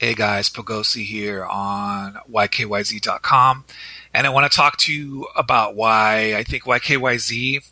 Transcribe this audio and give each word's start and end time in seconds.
Hey 0.00 0.14
guys, 0.14 0.50
Poegosi 0.50 1.04
here 1.04 1.44
on 1.44 2.18
YKYZ.com. 2.28 3.64
And 4.12 4.26
I 4.26 4.30
want 4.30 4.50
to 4.50 4.54
talk 4.54 4.76
to 4.78 4.92
you 4.92 5.28
about 5.36 5.76
why 5.76 6.34
I 6.34 6.42
think 6.42 6.64
YKYZ 6.64 7.64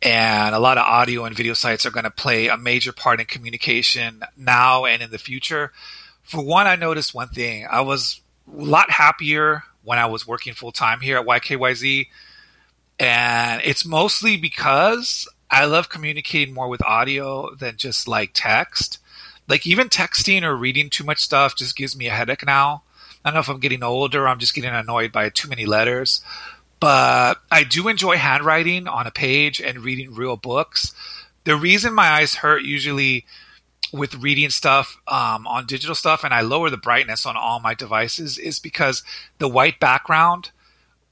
and 0.00 0.54
a 0.54 0.58
lot 0.58 0.78
of 0.78 0.86
audio 0.86 1.26
and 1.26 1.36
video 1.36 1.52
sites 1.52 1.84
are 1.84 1.90
going 1.90 2.04
to 2.04 2.10
play 2.10 2.48
a 2.48 2.56
major 2.56 2.90
part 2.90 3.20
in 3.20 3.26
communication 3.26 4.22
now 4.34 4.86
and 4.86 5.02
in 5.02 5.10
the 5.10 5.18
future. 5.18 5.72
For 6.22 6.42
one, 6.42 6.66
I 6.66 6.74
noticed 6.74 7.14
one 7.14 7.28
thing. 7.28 7.66
I 7.70 7.82
was 7.82 8.22
a 8.50 8.64
lot 8.64 8.90
happier 8.90 9.62
when 9.84 9.98
I 9.98 10.06
was 10.06 10.26
working 10.26 10.54
full 10.54 10.72
time 10.72 11.00
here 11.00 11.18
at 11.18 11.26
YKYZ. 11.26 12.06
And 12.98 13.60
it's 13.62 13.84
mostly 13.84 14.38
because 14.38 15.28
I 15.50 15.66
love 15.66 15.90
communicating 15.90 16.54
more 16.54 16.68
with 16.68 16.82
audio 16.82 17.54
than 17.54 17.76
just 17.76 18.08
like 18.08 18.30
text 18.32 19.00
like 19.48 19.66
even 19.66 19.88
texting 19.88 20.42
or 20.42 20.56
reading 20.56 20.90
too 20.90 21.04
much 21.04 21.18
stuff 21.18 21.56
just 21.56 21.76
gives 21.76 21.96
me 21.96 22.06
a 22.06 22.12
headache 22.12 22.44
now. 22.44 22.82
I 23.24 23.30
don't 23.30 23.34
know 23.34 23.40
if 23.40 23.48
I'm 23.48 23.60
getting 23.60 23.82
older, 23.82 24.28
I'm 24.28 24.38
just 24.38 24.54
getting 24.54 24.70
annoyed 24.70 25.12
by 25.12 25.28
too 25.30 25.48
many 25.48 25.66
letters. 25.66 26.22
But 26.78 27.36
I 27.50 27.64
do 27.64 27.88
enjoy 27.88 28.16
handwriting 28.16 28.86
on 28.86 29.06
a 29.06 29.10
page 29.10 29.60
and 29.60 29.80
reading 29.80 30.14
real 30.14 30.36
books. 30.36 30.94
The 31.44 31.56
reason 31.56 31.94
my 31.94 32.08
eyes 32.08 32.34
hurt 32.34 32.62
usually 32.62 33.24
with 33.92 34.16
reading 34.16 34.50
stuff 34.50 34.96
um, 35.06 35.46
on 35.46 35.66
digital 35.66 35.94
stuff 35.94 36.24
and 36.24 36.34
I 36.34 36.40
lower 36.40 36.70
the 36.70 36.76
brightness 36.76 37.24
on 37.24 37.36
all 37.36 37.60
my 37.60 37.72
devices 37.74 38.36
is 38.36 38.58
because 38.58 39.02
the 39.38 39.48
white 39.48 39.80
background 39.80 40.50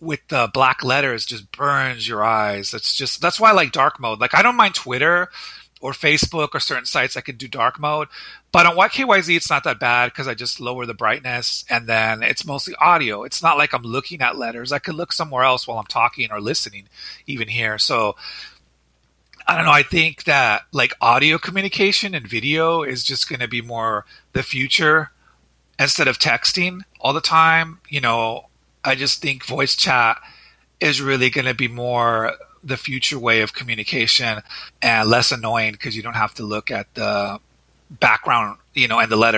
with 0.00 0.20
the 0.28 0.50
black 0.52 0.84
letters 0.84 1.24
just 1.24 1.50
burns 1.52 2.06
your 2.06 2.22
eyes. 2.22 2.70
That's 2.70 2.94
just 2.94 3.20
that's 3.20 3.40
why 3.40 3.50
I 3.50 3.52
like 3.52 3.72
dark 3.72 3.98
mode. 3.98 4.20
Like 4.20 4.34
I 4.34 4.42
don't 4.42 4.56
mind 4.56 4.74
Twitter 4.74 5.30
or 5.84 5.92
Facebook 5.92 6.54
or 6.54 6.60
certain 6.60 6.86
sites 6.86 7.14
I 7.14 7.20
can 7.20 7.36
do 7.36 7.46
dark 7.46 7.78
mode. 7.78 8.08
But 8.52 8.64
on 8.64 8.74
YKYZ, 8.74 9.36
it's 9.36 9.50
not 9.50 9.64
that 9.64 9.78
bad 9.78 10.06
because 10.06 10.26
I 10.26 10.32
just 10.32 10.58
lower 10.58 10.86
the 10.86 10.94
brightness 10.94 11.62
and 11.68 11.86
then 11.86 12.22
it's 12.22 12.46
mostly 12.46 12.74
audio. 12.76 13.22
It's 13.22 13.42
not 13.42 13.58
like 13.58 13.74
I'm 13.74 13.82
looking 13.82 14.22
at 14.22 14.38
letters. 14.38 14.72
I 14.72 14.78
could 14.78 14.94
look 14.94 15.12
somewhere 15.12 15.44
else 15.44 15.68
while 15.68 15.78
I'm 15.78 15.84
talking 15.84 16.32
or 16.32 16.40
listening, 16.40 16.88
even 17.26 17.48
here. 17.48 17.76
So 17.76 18.16
I 19.46 19.56
don't 19.56 19.66
know. 19.66 19.72
I 19.72 19.82
think 19.82 20.24
that 20.24 20.62
like 20.72 20.94
audio 21.02 21.36
communication 21.36 22.14
and 22.14 22.26
video 22.26 22.82
is 22.82 23.04
just 23.04 23.28
going 23.28 23.40
to 23.40 23.48
be 23.48 23.60
more 23.60 24.06
the 24.32 24.42
future 24.42 25.10
instead 25.78 26.08
of 26.08 26.18
texting 26.18 26.80
all 26.98 27.12
the 27.12 27.20
time. 27.20 27.80
You 27.90 28.00
know, 28.00 28.46
I 28.82 28.94
just 28.94 29.20
think 29.20 29.44
voice 29.44 29.76
chat 29.76 30.16
is 30.80 31.02
really 31.02 31.28
going 31.28 31.44
to 31.44 31.52
be 31.52 31.68
more 31.68 32.32
the 32.64 32.76
future 32.76 33.18
way 33.18 33.42
of 33.42 33.52
communication 33.52 34.40
and 34.80 35.08
less 35.08 35.32
annoying 35.32 35.72
because 35.72 35.96
you 35.96 36.02
don't 36.02 36.14
have 36.14 36.34
to 36.34 36.42
look 36.42 36.70
at 36.70 36.92
the 36.94 37.38
background, 37.90 38.58
you 38.74 38.88
know, 38.88 38.98
and 38.98 39.10
the 39.10 39.16
letter 39.16 39.32